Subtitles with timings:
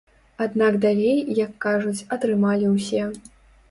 [0.45, 3.09] Аднак далей, як кажуць, атрымалі ўсе.